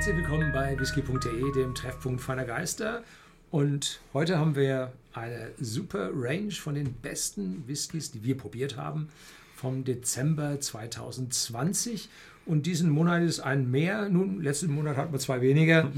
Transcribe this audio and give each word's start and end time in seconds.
Herzlich 0.00 0.16
willkommen 0.16 0.50
bei 0.50 0.78
whisky.de, 0.78 1.52
dem 1.52 1.74
Treffpunkt 1.74 2.22
feiner 2.22 2.46
Geister. 2.46 3.02
Und 3.50 4.00
heute 4.14 4.38
haben 4.38 4.56
wir 4.56 4.94
eine 5.12 5.50
super 5.60 6.08
Range 6.14 6.52
von 6.52 6.74
den 6.74 6.94
besten 6.94 7.64
Whiskys, 7.66 8.10
die 8.10 8.24
wir 8.24 8.34
probiert 8.34 8.78
haben, 8.78 9.10
vom 9.54 9.84
Dezember 9.84 10.58
2020. 10.58 12.08
Und 12.46 12.64
diesen 12.64 12.88
Monat 12.88 13.22
ist 13.24 13.40
ein 13.40 13.70
mehr. 13.70 14.08
Nun, 14.08 14.40
letzten 14.40 14.72
Monat 14.72 14.96
hatten 14.96 15.12
wir 15.12 15.18
zwei 15.18 15.42
weniger. 15.42 15.92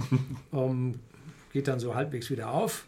um, 0.50 0.96
geht 1.52 1.68
dann 1.68 1.78
so 1.78 1.94
halbwegs 1.94 2.28
wieder 2.28 2.50
auf. 2.50 2.86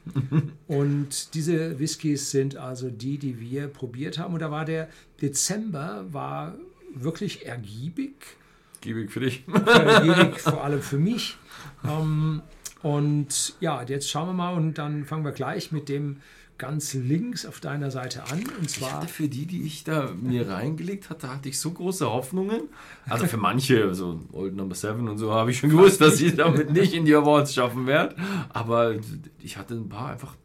Und 0.67 1.33
diese 1.35 1.79
Whiskys 1.79 2.33
sind 2.33 2.57
also 2.57 2.91
die, 2.91 3.19
die 3.19 3.39
wir 3.39 3.69
probiert 3.69 4.19
haben. 4.19 4.35
Und 4.35 4.41
da 4.41 4.51
war 4.51 4.65
der 4.65 4.89
Dezember 5.23 6.07
war 6.11 6.57
wirklich 6.93 7.47
ergiebig. 7.47 8.37
Giebig 8.85 9.11
für 9.11 9.21
dich. 9.21 9.45
Ergiebig 9.49 10.41
vor 10.41 10.63
allem 10.63 10.83
für 10.83 10.99
mich. 10.99 11.39
Um, 11.83 12.43
und 12.83 13.55
ja, 13.61 13.83
jetzt 13.83 14.11
schauen 14.11 14.29
wir 14.29 14.35
mal 14.35 14.55
und 14.55 14.75
dann 14.75 15.07
fangen 15.07 15.25
wir 15.25 15.33
gleich 15.33 15.73
mit 15.73 15.89
dem 15.89 16.19
ganz 16.59 16.93
links 16.93 17.47
auf 17.47 17.61
deiner 17.61 17.91
Seite 17.91 18.25
an. 18.25 18.45
Und 18.61 18.69
zwar 18.69 19.09
für 19.09 19.27
die, 19.27 19.47
die 19.47 19.63
ich 19.63 19.85
da 19.85 20.11
mir 20.21 20.49
reingelegt 20.49 21.09
hatte, 21.09 21.31
hatte 21.31 21.49
ich 21.49 21.59
so 21.59 21.71
große 21.71 22.09
Hoffnungen. 22.09 22.69
Also 23.09 23.27
für 23.27 23.39
manche, 23.39 23.95
so 23.95 24.21
Old 24.33 24.55
Number 24.55 24.75
7 24.75 25.09
und 25.09 25.17
so, 25.17 25.33
habe 25.33 25.51
ich 25.51 25.59
schon 25.59 25.71
gewusst, 25.71 26.03
dass 26.03 26.21
ich 26.21 26.37
damit 26.37 26.71
nicht 26.71 26.93
in 26.93 27.07
die 27.07 27.15
Awards 27.15 27.55
schaffen 27.55 27.87
werde. 27.87 28.17
Aber 28.51 28.95
ich 29.43 29.57
hatte 29.57 29.75
ein 29.75 29.89
paar 29.89 30.13
einfach 30.13 30.37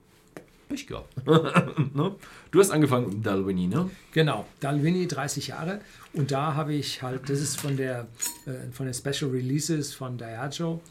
Pech 0.69 0.87
gehabt. 0.87 1.27
ne? 1.95 2.15
Du 2.51 2.59
hast 2.59 2.69
angefangen 2.69 3.09
mit 3.09 3.25
Dalwini, 3.25 3.67
ne? 3.67 3.89
Genau, 4.11 4.45
Dalwini, 4.59 5.07
30 5.07 5.47
Jahre. 5.47 5.81
Und 6.13 6.31
da 6.31 6.53
habe 6.53 6.73
ich 6.73 7.01
halt, 7.01 7.29
das 7.29 7.41
ist 7.41 7.59
von 7.59 7.75
der, 7.75 8.07
äh, 8.45 8.71
von 8.71 8.85
den 8.85 8.93
Special 8.93 9.31
Releases 9.31 9.93
von 9.93 10.17
Diageo. 10.17 10.81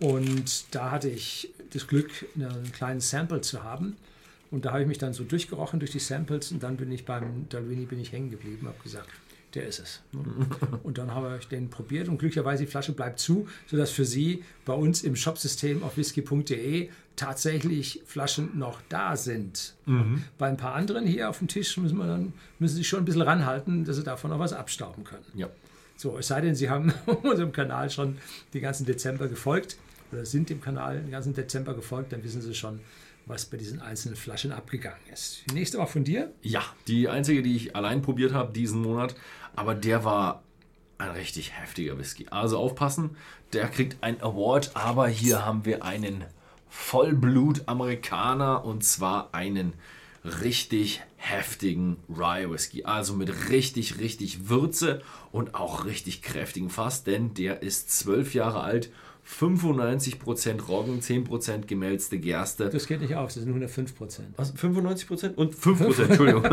Und 0.00 0.74
da 0.74 0.90
hatte 0.90 1.08
ich 1.08 1.52
das 1.72 1.86
Glück, 1.86 2.10
einen 2.34 2.72
kleinen 2.72 3.00
Sample 3.00 3.42
zu 3.42 3.62
haben. 3.62 3.96
Und 4.50 4.64
da 4.64 4.70
habe 4.70 4.82
ich 4.82 4.88
mich 4.88 4.98
dann 4.98 5.12
so 5.12 5.24
durchgerochen 5.24 5.78
durch 5.78 5.92
die 5.92 5.98
Samples 5.98 6.52
und 6.52 6.62
dann 6.62 6.76
bin 6.78 6.90
ich 6.90 7.04
beim 7.04 7.46
Dalwini 7.50 7.86
hängen 8.06 8.30
geblieben, 8.30 8.66
habe 8.66 8.82
gesagt, 8.82 9.10
der 9.58 9.66
ist 9.66 9.80
es. 9.80 10.00
Und 10.82 10.98
dann 10.98 11.14
habe 11.14 11.36
ich 11.38 11.48
den 11.48 11.68
probiert 11.68 12.08
und 12.08 12.18
glücklicherweise 12.18 12.64
die 12.64 12.70
Flasche 12.70 12.92
bleibt 12.92 13.18
zu, 13.18 13.48
sodass 13.66 13.90
für 13.90 14.04
Sie 14.04 14.44
bei 14.64 14.72
uns 14.72 15.02
im 15.02 15.16
Shopsystem 15.16 15.82
auf 15.82 15.96
whisky.de 15.96 16.88
tatsächlich 17.16 18.02
Flaschen 18.06 18.56
noch 18.56 18.80
da 18.88 19.16
sind. 19.16 19.74
Mhm. 19.86 20.22
Bei 20.38 20.48
ein 20.48 20.56
paar 20.56 20.74
anderen 20.74 21.06
hier 21.06 21.28
auf 21.28 21.38
dem 21.38 21.48
Tisch 21.48 21.76
müssen, 21.76 21.98
wir 21.98 22.06
dann, 22.06 22.32
müssen 22.60 22.74
Sie 22.74 22.78
sich 22.78 22.88
schon 22.88 23.00
ein 23.00 23.04
bisschen 23.04 23.22
ranhalten, 23.22 23.84
dass 23.84 23.96
Sie 23.96 24.04
davon 24.04 24.30
noch 24.30 24.38
was 24.38 24.52
abstauben 24.52 25.02
können. 25.02 25.24
Ja. 25.34 25.48
So, 25.96 26.16
es 26.16 26.28
sei 26.28 26.40
denn, 26.40 26.54
Sie 26.54 26.70
haben 26.70 26.92
unserem 27.22 27.50
Kanal 27.50 27.90
schon 27.90 28.18
den 28.54 28.62
ganzen 28.62 28.86
Dezember 28.86 29.26
gefolgt 29.26 29.76
oder 30.12 30.24
sind 30.24 30.48
dem 30.48 30.60
Kanal 30.60 31.00
den 31.00 31.10
ganzen 31.10 31.34
Dezember 31.34 31.74
gefolgt, 31.74 32.12
dann 32.12 32.22
wissen 32.22 32.40
Sie 32.40 32.54
schon, 32.54 32.78
was 33.28 33.46
bei 33.46 33.56
diesen 33.56 33.80
einzelnen 33.80 34.16
Flaschen 34.16 34.52
abgegangen 34.52 34.98
ist. 35.12 35.42
Die 35.50 35.54
nächste 35.54 35.78
war 35.78 35.86
von 35.86 36.04
dir? 36.04 36.32
Ja, 36.42 36.62
die 36.86 37.08
einzige, 37.08 37.42
die 37.42 37.56
ich 37.56 37.76
allein 37.76 38.02
probiert 38.02 38.32
habe 38.32 38.52
diesen 38.52 38.82
Monat, 38.82 39.14
aber 39.54 39.74
der 39.74 40.04
war 40.04 40.42
ein 40.98 41.10
richtig 41.10 41.52
heftiger 41.58 41.98
Whisky. 41.98 42.26
Also 42.30 42.58
aufpassen, 42.58 43.16
der 43.52 43.68
kriegt 43.68 44.02
ein 44.02 44.20
Award, 44.20 44.72
aber 44.74 45.08
hier 45.08 45.44
haben 45.44 45.64
wir 45.64 45.84
einen 45.84 46.24
Vollblut-Amerikaner 46.68 48.64
und 48.64 48.84
zwar 48.84 49.32
einen 49.32 49.74
richtig 50.42 51.02
heftigen 51.16 51.96
Rye 52.08 52.50
Whisky. 52.50 52.84
Also 52.84 53.14
mit 53.14 53.50
richtig, 53.50 53.98
richtig 53.98 54.48
Würze 54.48 55.02
und 55.32 55.54
auch 55.54 55.84
richtig 55.84 56.22
kräftigen 56.22 56.70
Fass, 56.70 57.04
denn 57.04 57.34
der 57.34 57.62
ist 57.62 57.90
zwölf 57.90 58.34
Jahre 58.34 58.60
alt 58.60 58.90
95% 59.28 60.66
Roggen, 60.68 61.00
10% 61.00 61.66
gemälzte 61.66 62.18
Gerste. 62.18 62.70
Das 62.70 62.86
geht 62.86 63.02
nicht 63.02 63.14
auf, 63.14 63.32
das 63.34 63.42
sind 63.42 63.62
105%. 63.62 64.20
Was? 64.36 64.54
95% 64.56 65.34
und 65.34 65.54
5%, 65.54 66.02
Entschuldigung. 66.04 66.44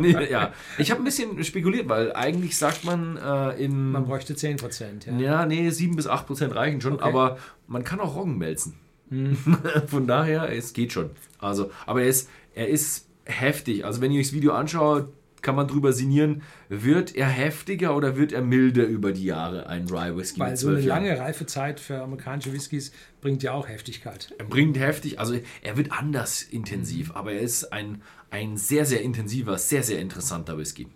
nee, 0.00 0.16
ja. 0.30 0.52
Ich 0.78 0.90
habe 0.90 1.02
ein 1.02 1.04
bisschen 1.04 1.44
spekuliert, 1.44 1.90
weil 1.90 2.14
eigentlich 2.14 2.56
sagt 2.56 2.84
man 2.84 3.18
äh, 3.18 3.62
in. 3.62 3.92
Man 3.92 4.06
bräuchte 4.06 4.32
10%. 4.32 5.10
Ja, 5.10 5.18
ja 5.18 5.46
nee, 5.46 5.68
7 5.68 5.94
bis 5.94 6.08
8% 6.08 6.54
reichen 6.54 6.80
schon, 6.80 6.94
okay. 6.94 7.04
aber 7.04 7.38
man 7.66 7.84
kann 7.84 8.00
auch 8.00 8.16
Roggen 8.16 8.38
melzen. 8.38 8.74
Hm. 9.10 9.36
Von 9.86 10.06
daher, 10.06 10.50
es 10.56 10.72
geht 10.72 10.92
schon. 10.92 11.10
Also, 11.38 11.70
aber 11.84 12.00
er 12.00 12.08
ist, 12.08 12.30
er 12.54 12.68
ist 12.68 13.08
heftig. 13.24 13.84
Also, 13.84 14.00
wenn 14.00 14.12
ihr 14.12 14.20
euch 14.20 14.28
das 14.28 14.34
Video 14.34 14.52
anschaut, 14.52 15.08
kann 15.42 15.56
man 15.56 15.66
drüber 15.66 15.92
sinnieren, 15.92 16.42
wird 16.68 17.14
er 17.14 17.26
heftiger 17.26 17.96
oder 17.96 18.16
wird 18.16 18.32
er 18.32 18.42
milder 18.42 18.84
über 18.84 19.12
die 19.12 19.24
Jahre, 19.24 19.66
ein 19.66 19.88
Rye 19.88 20.16
Whisky? 20.16 20.40
Weil 20.40 20.56
so 20.56 20.68
eine 20.68 20.80
Jahren? 20.80 21.04
lange 21.04 21.18
Reifezeit 21.18 21.80
für 21.80 22.00
amerikanische 22.00 22.52
Whiskys 22.52 22.92
bringt 23.20 23.42
ja 23.42 23.52
auch 23.52 23.68
Heftigkeit. 23.68 24.32
Er 24.38 24.44
bringt 24.44 24.78
heftig, 24.78 25.18
also 25.18 25.38
er 25.62 25.76
wird 25.76 25.92
anders 25.92 26.42
intensiv, 26.42 27.10
mhm. 27.10 27.16
aber 27.16 27.32
er 27.32 27.40
ist 27.40 27.72
ein, 27.72 28.02
ein 28.30 28.56
sehr, 28.56 28.86
sehr 28.86 29.02
intensiver, 29.02 29.58
sehr, 29.58 29.82
sehr 29.82 29.98
interessanter 29.98 30.56
Whisky. 30.56 30.86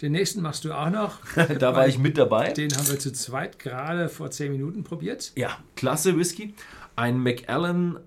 Den 0.00 0.12
nächsten 0.12 0.40
machst 0.40 0.64
du 0.64 0.72
auch 0.72 0.88
noch. 0.88 1.18
da 1.58 1.74
war 1.74 1.86
ich 1.86 1.98
mit 1.98 2.16
dabei. 2.16 2.52
Den 2.52 2.74
haben 2.74 2.88
wir 2.88 2.98
zu 2.98 3.12
zweit 3.12 3.58
gerade 3.58 4.08
vor 4.08 4.30
zehn 4.30 4.50
Minuten 4.50 4.82
probiert. 4.82 5.32
Ja, 5.36 5.58
klasse 5.76 6.16
Whisky. 6.16 6.54
Ein 6.96 7.18
Macallan 7.18 7.98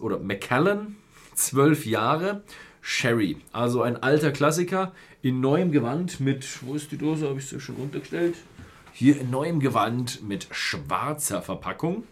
oder 0.00 0.18
Macallan, 0.18 0.96
zwölf 1.36 1.86
Jahre. 1.86 2.42
Sherry. 2.88 3.38
Also 3.50 3.82
ein 3.82 4.00
alter 4.00 4.30
Klassiker 4.30 4.92
in 5.20 5.40
neuem 5.40 5.72
Gewand 5.72 6.20
mit, 6.20 6.46
wo 6.62 6.76
ist 6.76 6.92
die 6.92 6.98
Dose? 6.98 7.28
Habe 7.28 7.40
ich 7.40 7.48
sie 7.48 7.58
schon 7.58 7.74
runtergestellt? 7.74 8.36
Hier 8.92 9.20
in 9.20 9.28
neuem 9.28 9.58
Gewand 9.58 10.22
mit 10.22 10.46
schwarzer 10.52 11.42
Verpackung. 11.42 12.04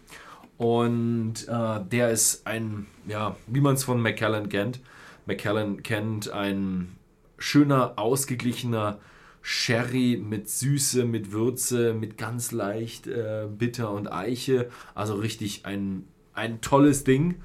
Und 0.57 1.47
äh, 1.47 1.79
der 1.89 2.11
ist 2.11 2.45
ein, 2.45 2.87
ja, 3.07 3.37
wie 3.47 3.61
man 3.61 3.75
es 3.75 3.85
von 3.85 4.01
Macallan 4.01 4.49
kennt. 4.49 4.81
Macallan 5.25 5.81
kennt 5.81 6.29
ein 6.29 6.97
schöner, 7.37 7.93
ausgeglichener 7.97 8.99
Sherry 9.41 10.21
mit 10.21 10.49
Süße, 10.49 11.05
mit 11.05 11.31
Würze, 11.31 11.93
mit 11.93 12.17
ganz 12.17 12.51
leicht 12.51 13.07
äh, 13.07 13.47
Bitter 13.49 13.91
und 13.91 14.11
Eiche. 14.11 14.69
Also 14.93 15.15
richtig 15.15 15.65
ein, 15.65 16.05
ein 16.33 16.59
tolles 16.59 17.05
Ding. 17.05 17.35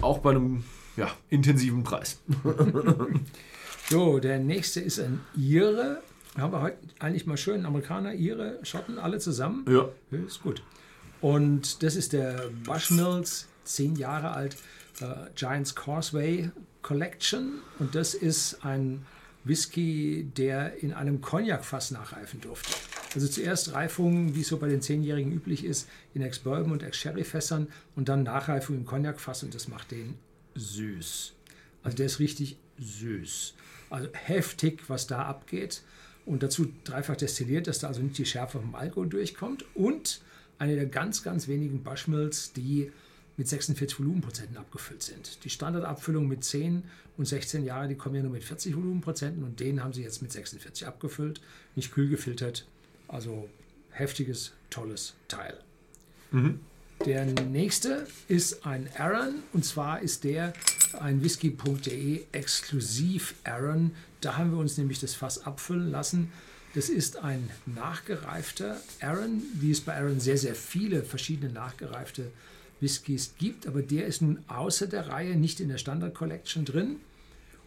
Auch 0.00 0.18
bei 0.18 0.30
einem 0.30 0.64
ja, 0.96 1.10
intensiven 1.30 1.82
Preis. 1.82 2.20
so, 3.88 4.18
der 4.18 4.38
nächste 4.38 4.80
ist 4.80 4.98
ein 5.00 5.20
Ire. 5.36 6.02
Haben 6.36 6.52
wir 6.52 6.62
heute 6.62 6.78
eigentlich 7.00 7.26
mal 7.26 7.36
schön 7.36 7.66
Amerikaner, 7.66 8.14
Ire, 8.14 8.58
Schotten, 8.62 8.98
alle 8.98 9.18
zusammen. 9.18 9.64
Ja. 9.68 9.88
ist 10.26 10.42
gut. 10.42 10.62
Und 11.20 11.82
das 11.82 11.96
ist 11.96 12.12
der 12.12 12.50
Bushmills, 12.64 13.48
zehn 13.64 13.96
Jahre 13.96 14.30
alt, 14.30 14.56
uh, 15.02 15.26
Giants 15.34 15.74
Causeway 15.74 16.50
Collection. 16.82 17.60
Und 17.80 17.94
das 17.94 18.14
ist 18.14 18.64
ein 18.64 19.04
Whisky, 19.44 20.30
der 20.36 20.80
in 20.82 20.92
einem 20.92 21.20
Cognac-Fass 21.20 21.90
nachreifen 21.90 22.40
durfte. 22.40 22.72
Also 23.14 23.26
zuerst 23.26 23.72
Reifung, 23.72 24.34
wie 24.34 24.42
es 24.42 24.48
so 24.48 24.58
bei 24.58 24.68
den 24.68 24.82
Zehnjährigen 24.82 25.32
üblich 25.32 25.64
ist, 25.64 25.88
in 26.14 26.22
Ex-Bourbon 26.22 26.72
und 26.72 26.82
Ex-Sherry-Fässern 26.82 27.68
und 27.96 28.08
dann 28.08 28.22
Nachreifung 28.22 28.76
im 28.76 28.84
Cognac-Fass 28.84 29.42
und 29.42 29.54
das 29.54 29.68
macht 29.68 29.90
den 29.90 30.14
süß. 30.54 31.32
Also 31.82 31.96
der 31.96 32.06
ist 32.06 32.18
richtig 32.18 32.58
süß. 32.78 33.54
Also 33.90 34.08
heftig, 34.12 34.82
was 34.88 35.06
da 35.06 35.22
abgeht. 35.22 35.82
Und 36.26 36.42
dazu 36.42 36.70
dreifach 36.84 37.16
destilliert, 37.16 37.66
dass 37.66 37.78
da 37.78 37.88
also 37.88 38.02
nicht 38.02 38.18
die 38.18 38.26
Schärfe 38.26 38.60
vom 38.60 38.74
Alkohol 38.74 39.08
durchkommt. 39.08 39.64
Und 39.74 40.20
eine 40.58 40.74
der 40.74 40.86
ganz, 40.86 41.22
ganz 41.22 41.48
wenigen 41.48 41.82
Bushmills, 41.82 42.52
die 42.52 42.92
mit 43.38 43.48
46 43.48 44.00
Volumenprozenten 44.00 44.56
abgefüllt 44.56 45.02
sind. 45.02 45.44
Die 45.44 45.50
Standardabfüllung 45.50 46.26
mit 46.26 46.44
10 46.44 46.82
und 47.16 47.24
16 47.24 47.64
Jahren, 47.64 47.88
die 47.88 47.94
kommen 47.94 48.16
ja 48.16 48.22
nur 48.22 48.32
mit 48.32 48.44
40 48.44 48.76
Volumenprozenten 48.76 49.44
und 49.44 49.60
den 49.60 49.82
haben 49.82 49.92
sie 49.92 50.02
jetzt 50.02 50.20
mit 50.20 50.32
46 50.32 50.86
abgefüllt, 50.86 51.40
nicht 51.76 51.92
kühl 51.92 52.08
gefiltert. 52.08 52.66
Also 53.08 53.48
heftiges, 53.90 54.52
tolles 54.70 55.14
Teil. 55.26 55.58
Mhm. 56.30 56.60
Der 57.04 57.24
nächste 57.24 58.06
ist 58.26 58.66
ein 58.66 58.88
Aaron 58.96 59.42
und 59.52 59.64
zwar 59.64 60.00
ist 60.00 60.24
der 60.24 60.52
ein 60.98 61.22
whisky.de 61.22 62.24
exklusiv 62.32 63.34
Aaron. 63.44 63.92
Da 64.20 64.36
haben 64.36 64.50
wir 64.50 64.58
uns 64.58 64.76
nämlich 64.78 64.98
das 64.98 65.14
Fass 65.14 65.44
abfüllen 65.44 65.90
lassen. 65.90 66.32
Das 66.74 66.88
ist 66.88 67.16
ein 67.18 67.48
nachgereifter 67.66 68.80
Aaron, 69.00 69.42
wie 69.54 69.70
es 69.70 69.80
bei 69.80 69.94
Aaron 69.96 70.20
sehr, 70.20 70.36
sehr 70.38 70.54
viele 70.54 71.02
verschiedene 71.02 71.52
nachgereifte 71.52 72.30
Whiskys 72.80 73.34
gibt, 73.38 73.66
aber 73.66 73.82
der 73.82 74.06
ist 74.06 74.22
nun 74.22 74.38
außer 74.48 74.86
der 74.86 75.08
Reihe, 75.08 75.36
nicht 75.36 75.60
in 75.60 75.68
der 75.68 75.78
Standard 75.78 76.14
Collection 76.14 76.64
drin. 76.64 76.96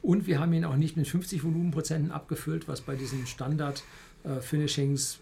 Und 0.02 0.28
wir 0.28 0.40
haben 0.40 0.54
ihn 0.54 0.66
auch 0.66 0.76
nicht 0.76 0.98
mit 0.98 1.08
50 1.08 1.44
Volumenprozenten 1.44 2.12
abgefüllt, 2.12 2.68
was 2.68 2.82
bei 2.82 2.96
diesen 2.96 3.28
Standard 3.28 3.84
äh, 4.24 4.40
Finishings 4.42 5.20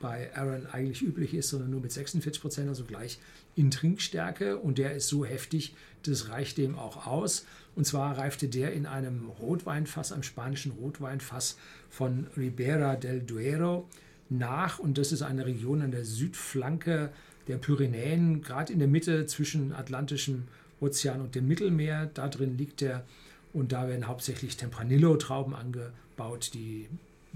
bei 0.00 0.34
Aaron 0.34 0.66
eigentlich 0.66 1.02
üblich 1.02 1.34
ist, 1.34 1.48
sondern 1.48 1.70
nur 1.70 1.80
mit 1.80 1.92
46 1.92 2.40
Prozent, 2.40 2.68
also 2.68 2.84
gleich 2.84 3.18
in 3.56 3.70
Trinkstärke. 3.70 4.58
Und 4.58 4.78
der 4.78 4.94
ist 4.94 5.08
so 5.08 5.24
heftig, 5.24 5.74
das 6.04 6.28
reicht 6.28 6.58
dem 6.58 6.78
auch 6.78 7.06
aus. 7.06 7.44
Und 7.74 7.86
zwar 7.86 8.18
reifte 8.18 8.48
der 8.48 8.72
in 8.72 8.86
einem 8.86 9.28
Rotweinfass, 9.40 10.12
einem 10.12 10.22
spanischen 10.22 10.72
Rotweinfass 10.72 11.56
von 11.90 12.26
Ribera 12.36 12.96
del 12.96 13.20
Duero 13.20 13.88
nach. 14.28 14.78
Und 14.78 14.98
das 14.98 15.12
ist 15.12 15.22
eine 15.22 15.46
Region 15.46 15.82
an 15.82 15.90
der 15.90 16.04
Südflanke 16.04 17.10
der 17.46 17.56
Pyrenäen, 17.56 18.42
gerade 18.42 18.72
in 18.72 18.78
der 18.78 18.88
Mitte 18.88 19.26
zwischen 19.26 19.72
Atlantischem 19.72 20.44
Ozean 20.80 21.20
und 21.20 21.34
dem 21.34 21.48
Mittelmeer. 21.48 22.10
Da 22.12 22.28
drin 22.28 22.56
liegt 22.58 22.82
er 22.82 23.04
und 23.52 23.72
da 23.72 23.88
werden 23.88 24.06
hauptsächlich 24.06 24.56
Tempranillo-Trauben 24.56 25.54
angebaut, 25.54 26.50
die 26.54 26.88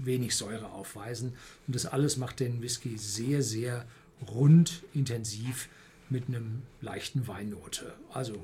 wenig 0.05 0.35
Säure 0.35 0.71
aufweisen. 0.71 1.33
Und 1.67 1.75
das 1.75 1.85
alles 1.85 2.17
macht 2.17 2.39
den 2.39 2.61
Whisky 2.61 2.97
sehr, 2.97 3.41
sehr 3.41 3.85
rund, 4.27 4.83
intensiv 4.93 5.69
mit 6.09 6.27
einem 6.27 6.63
leichten 6.81 7.27
Weinnote. 7.27 7.93
Also 8.11 8.35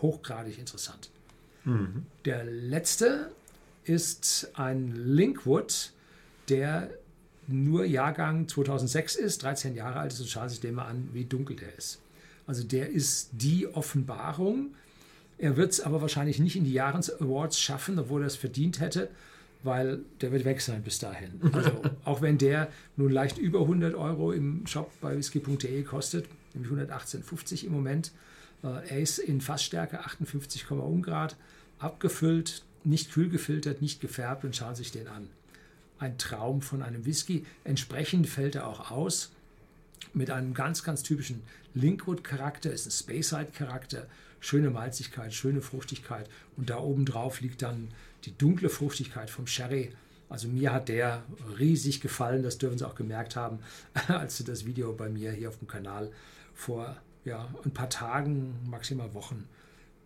hochgradig 0.00 0.58
interessant. 0.58 1.10
Mhm. 1.64 2.06
Der 2.24 2.44
letzte 2.44 3.32
ist 3.84 4.50
ein 4.54 4.92
Linkwood, 4.94 5.92
der 6.48 6.90
nur 7.48 7.84
Jahrgang 7.84 8.48
2006 8.48 9.16
ist, 9.16 9.42
13 9.42 9.74
Jahre 9.74 10.00
alt 10.00 10.12
ist 10.12 10.20
und 10.20 10.28
schauen 10.28 10.48
sich 10.48 10.60
den 10.60 10.74
mal 10.74 10.86
an, 10.86 11.08
wie 11.12 11.24
dunkel 11.24 11.56
der 11.56 11.76
ist. 11.76 12.00
Also 12.46 12.62
der 12.64 12.88
ist 12.90 13.30
die 13.32 13.66
Offenbarung. 13.68 14.74
Er 15.38 15.56
wird 15.56 15.72
es 15.72 15.80
aber 15.80 16.00
wahrscheinlich 16.00 16.38
nicht 16.38 16.56
in 16.56 16.64
die 16.64 16.72
Jahresawards 16.72 17.60
schaffen, 17.60 17.98
obwohl 17.98 18.22
er 18.22 18.26
es 18.26 18.36
verdient 18.36 18.80
hätte, 18.80 19.08
weil 19.62 20.00
der 20.20 20.32
wird 20.32 20.44
weg 20.44 20.60
sein 20.60 20.82
bis 20.82 20.98
dahin. 20.98 21.40
Also 21.52 21.82
auch 22.04 22.20
wenn 22.22 22.38
der 22.38 22.68
nun 22.96 23.12
leicht 23.12 23.38
über 23.38 23.60
100 23.60 23.94
Euro 23.94 24.32
im 24.32 24.66
Shop 24.66 24.90
bei 25.00 25.16
whisky.de 25.16 25.82
kostet, 25.82 26.26
nämlich 26.54 26.72
118,50 26.72 27.66
im 27.66 27.72
Moment. 27.72 28.12
Äh, 28.62 28.88
er 28.88 29.00
ist 29.00 29.18
in 29.18 29.40
Fassstärke 29.40 30.00
58,1 30.00 31.02
Grad 31.02 31.36
abgefüllt, 31.78 32.64
nicht 32.84 33.12
kühl 33.12 33.28
gefiltert, 33.28 33.82
nicht 33.82 34.00
gefärbt 34.00 34.44
und 34.44 34.56
schauen 34.56 34.74
sich 34.74 34.92
den 34.92 35.08
an. 35.08 35.28
Ein 35.98 36.18
Traum 36.18 36.62
von 36.62 36.82
einem 36.82 37.04
Whisky. 37.04 37.46
Entsprechend 37.64 38.28
fällt 38.28 38.56
er 38.56 38.66
auch 38.66 38.90
aus 38.90 39.30
mit 40.14 40.30
einem 40.30 40.52
ganz, 40.52 40.82
ganz 40.82 41.02
typischen 41.02 41.42
Linkwood-Charakter, 41.74 42.72
ist 42.72 42.86
ein 42.86 42.90
Speyside-Charakter, 42.90 44.08
schöne 44.42 44.70
Malzigkeit, 44.70 45.32
schöne 45.32 45.62
Fruchtigkeit 45.62 46.28
und 46.56 46.68
da 46.68 46.78
oben 46.78 47.06
drauf 47.06 47.40
liegt 47.40 47.62
dann 47.62 47.88
die 48.24 48.36
dunkle 48.36 48.68
Fruchtigkeit 48.68 49.30
vom 49.30 49.46
Sherry. 49.46 49.92
Also 50.28 50.48
mir 50.48 50.72
hat 50.72 50.88
der 50.88 51.22
riesig 51.58 52.00
gefallen, 52.00 52.42
das 52.42 52.58
dürfen 52.58 52.76
Sie 52.76 52.86
auch 52.86 52.94
gemerkt 52.94 53.36
haben, 53.36 53.60
als 54.08 54.36
Sie 54.36 54.44
das 54.44 54.66
Video 54.66 54.92
bei 54.92 55.08
mir 55.08 55.32
hier 55.32 55.48
auf 55.48 55.58
dem 55.58 55.68
Kanal 55.68 56.10
vor 56.54 56.96
ja, 57.24 57.48
ein 57.64 57.70
paar 57.70 57.88
Tagen, 57.88 58.54
maximal 58.68 59.14
Wochen 59.14 59.48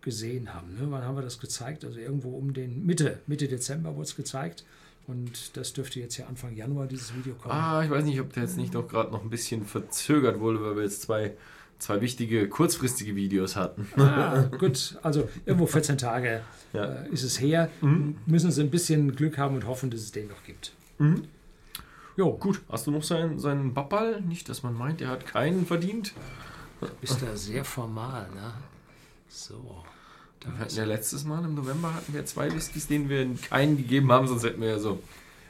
gesehen 0.01 0.53
haben. 0.53 0.75
Ne? 0.75 0.85
Wann 0.91 1.03
haben 1.03 1.15
wir 1.15 1.23
das 1.23 1.39
gezeigt? 1.39 1.83
Also 1.83 1.99
irgendwo 1.99 2.29
um 2.37 2.53
den 2.53 2.85
Mitte, 2.85 3.19
Mitte 3.25 3.47
Dezember 3.47 3.95
wurde 3.95 4.03
es 4.03 4.15
gezeigt. 4.15 4.63
Und 5.07 5.55
das 5.55 5.73
dürfte 5.73 5.99
jetzt 5.99 6.17
ja 6.17 6.27
Anfang 6.27 6.55
Januar 6.55 6.85
dieses 6.85 7.15
Video 7.15 7.33
kommen. 7.33 7.53
Ah, 7.53 7.81
ich 7.83 7.89
weiß 7.89 8.03
nicht, 8.03 8.19
ob 8.19 8.33
der 8.33 8.43
jetzt 8.43 8.57
nicht 8.57 8.75
doch 8.75 8.87
gerade 8.87 9.09
noch 9.11 9.23
ein 9.23 9.29
bisschen 9.29 9.65
verzögert 9.65 10.39
wurde, 10.39 10.61
weil 10.61 10.75
wir 10.75 10.83
jetzt 10.83 11.01
zwei, 11.01 11.33
zwei 11.79 12.01
wichtige 12.01 12.49
kurzfristige 12.49 13.15
Videos 13.15 13.55
hatten. 13.55 13.87
Ah, 13.97 14.43
gut, 14.57 14.97
also 15.03 15.29
irgendwo 15.45 15.67
14 15.67 15.97
Tage 15.97 16.41
ja. 16.73 16.85
äh, 16.85 17.09
ist 17.09 17.23
es 17.23 17.39
her. 17.39 17.69
Mhm. 17.81 18.17
Müssen 18.25 18.51
Sie 18.51 18.61
ein 18.61 18.69
bisschen 18.69 19.15
Glück 19.15 19.37
haben 19.37 19.55
und 19.55 19.67
hoffen, 19.67 19.89
dass 19.89 20.01
es 20.01 20.11
den 20.11 20.27
noch 20.27 20.43
gibt. 20.43 20.73
Mhm. 20.97 21.23
Jo. 22.15 22.33
Gut, 22.33 22.61
hast 22.69 22.87
du 22.87 22.91
noch 22.91 23.03
seinen, 23.03 23.39
seinen 23.39 23.73
Babball? 23.73 24.21
Nicht, 24.21 24.49
dass 24.49 24.63
man 24.63 24.73
meint, 24.73 25.01
er 25.01 25.09
hat 25.09 25.25
keinen 25.25 25.65
verdient. 25.65 26.13
Du 26.81 26.87
bist 26.99 27.21
da 27.21 27.35
sehr 27.35 27.63
formal, 27.63 28.27
ne? 28.33 28.53
So. 29.29 29.83
Wir 30.41 30.59
hatten 30.59 30.75
ja 30.75 30.85
letztes 30.85 31.25
Mal 31.25 31.43
im 31.43 31.55
November 31.55 31.93
hatten 31.93 32.13
wir 32.13 32.25
zwei 32.25 32.53
Whiskys, 32.53 32.87
denen 32.87 33.09
wir 33.09 33.27
keinen 33.49 33.77
gegeben 33.77 34.11
haben, 34.11 34.27
sonst 34.27 34.43
hätten 34.43 34.61
wir 34.61 34.69
ja 34.69 34.79
so 34.79 34.99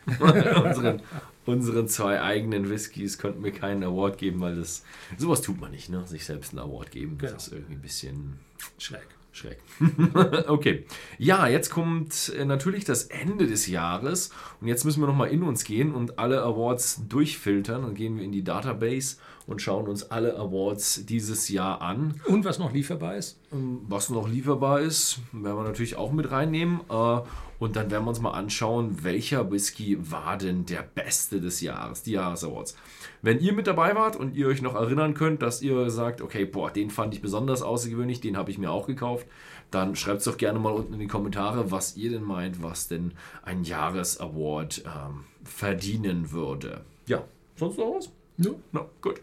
unseren, 0.20 1.02
unseren 1.46 1.88
zwei 1.88 2.22
eigenen 2.22 2.70
Whiskys 2.70 3.18
könnten 3.18 3.44
wir 3.44 3.52
keinen 3.52 3.84
Award 3.84 4.18
geben, 4.18 4.40
weil 4.40 4.56
das 4.56 4.84
sowas 5.18 5.42
tut 5.42 5.60
man 5.60 5.72
nicht, 5.72 5.90
ne? 5.90 6.06
Sich 6.08 6.26
selbst 6.26 6.52
einen 6.52 6.60
Award 6.60 6.92
geben. 6.92 7.18
Das 7.20 7.30
genau. 7.30 7.38
ist 7.38 7.52
irgendwie 7.52 7.74
ein 7.74 7.82
bisschen 7.82 8.40
schräg. 8.78 9.08
Schräg. 9.38 9.60
okay. 10.48 10.86
Ja, 11.20 11.48
jetzt 11.48 11.70
kommt 11.70 12.34
äh, 12.36 12.44
natürlich 12.44 12.86
das 12.86 13.04
Ende 13.04 13.46
des 13.46 13.68
Jahres 13.68 14.32
und 14.62 14.68
jetzt 14.68 14.84
müssen 14.84 15.00
wir 15.00 15.06
nochmal 15.06 15.30
in 15.30 15.44
uns 15.44 15.64
gehen 15.64 15.94
und 15.94 16.18
alle 16.18 16.42
Awards 16.42 17.02
durchfiltern. 17.08 17.84
Dann 17.84 17.94
gehen 17.94 18.18
wir 18.18 18.24
in 18.24 18.32
die 18.32 18.44
Database 18.44 19.18
und 19.46 19.62
schauen 19.62 19.88
uns 19.88 20.10
alle 20.10 20.36
Awards 20.38 21.06
dieses 21.06 21.50
Jahr 21.50 21.82
an. 21.82 22.20
Und 22.26 22.46
was 22.46 22.58
noch 22.58 22.74
lieferbar 22.74 23.16
ist? 23.16 23.40
Ähm, 23.52 23.82
was 23.88 24.10
noch 24.10 24.28
lieferbar 24.28 24.82
ist, 24.82 25.20
werden 25.32 25.58
wir 25.58 25.64
natürlich 25.64 25.96
auch 25.96 26.12
mit 26.12 26.32
reinnehmen. 26.32 26.82
Äh, 26.90 27.20
und 27.60 27.76
dann 27.76 27.90
werden 27.90 28.04
wir 28.04 28.10
uns 28.10 28.22
mal 28.22 28.32
anschauen, 28.32 29.04
welcher 29.04 29.52
Whisky 29.52 29.98
war 30.12 30.38
denn 30.38 30.66
der 30.66 30.84
beste 30.84 31.42
des 31.42 31.62
Jahres, 31.62 32.04
die 32.04 32.12
Jahresawards. 32.12 32.78
Wenn 33.24 33.40
ihr 33.40 33.54
mit 33.54 33.66
dabei 33.66 33.96
wart 33.96 34.16
und 34.16 34.36
ihr 34.36 34.48
euch 34.48 34.62
noch 34.62 34.76
erinnern 34.76 35.16
könnt, 35.16 35.42
dass 35.42 35.62
ihr 35.64 35.90
sagt, 35.90 36.22
okay, 36.22 36.46
boah, 36.46 36.70
den 36.70 36.92
fand 36.92 37.16
ich 37.16 37.22
besonders 37.22 37.64
außergewöhnlich, 37.64 38.22
den 38.22 38.38
habe 38.38 38.52
ich 38.52 38.60
mir 38.60 38.72
auch 38.72 38.86
gekauft, 38.86 39.26
dann 39.72 39.96
schreibt 39.96 40.20
es 40.20 40.26
doch 40.26 40.38
gerne 40.38 40.60
mal 40.60 40.74
unten 40.74 40.94
in 40.94 41.00
die 41.00 41.08
Kommentare, 41.08 41.72
was 41.72 41.98
ihr 41.98 42.12
denn 42.12 42.24
meint, 42.24 42.62
was 42.62 42.88
denn 42.88 43.14
ein 43.42 43.64
Jahresaward 43.64 44.84
ähm, 44.86 45.24
verdienen 45.44 46.32
würde. 46.32 46.82
Ja, 47.08 47.24
sonst 47.56 47.80
noch 47.80 47.96
was? 47.96 48.12
Ja. 48.38 48.52
No, 48.72 48.90
gut. 49.02 49.20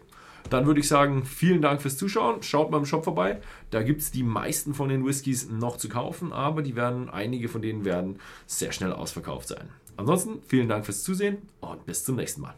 Dann 0.49 0.65
würde 0.65 0.79
ich 0.79 0.87
sagen, 0.87 1.25
vielen 1.25 1.61
Dank 1.61 1.81
fürs 1.81 1.97
Zuschauen. 1.97 2.43
Schaut 2.43 2.71
mal 2.71 2.77
im 2.77 2.85
Shop 2.85 3.03
vorbei. 3.03 3.41
Da 3.71 3.81
gibt 3.81 4.01
es 4.01 4.11
die 4.11 4.23
meisten 4.23 4.73
von 4.73 4.89
den 4.89 5.05
Whiskys 5.05 5.49
noch 5.49 5.77
zu 5.77 5.89
kaufen, 5.89 6.33
aber 6.33 6.61
die 6.61 6.75
werden, 6.75 7.09
einige 7.09 7.49
von 7.49 7.61
denen 7.61 7.85
werden 7.85 8.19
sehr 8.45 8.71
schnell 8.71 8.93
ausverkauft 8.93 9.47
sein. 9.47 9.69
Ansonsten 9.97 10.41
vielen 10.47 10.67
Dank 10.67 10.85
fürs 10.85 11.03
Zusehen 11.03 11.37
und 11.61 11.85
bis 11.85 12.03
zum 12.03 12.15
nächsten 12.15 12.41
Mal. 12.41 12.55